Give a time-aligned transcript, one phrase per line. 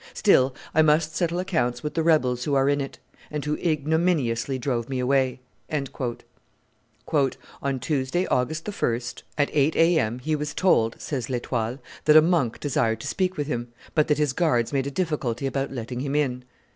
[0.15, 2.97] Still, I must settle accounts with the rebels who are in it,
[3.29, 6.17] and who ignominiously drove me away." "On
[7.79, 8.93] Tuesday, August 1,
[9.37, 9.99] at eight A.
[9.99, 14.07] M., he was told," says L'Estoile, "that a monk desired to speak with him, but
[14.07, 16.45] that his guards made a difficulty about letting him in.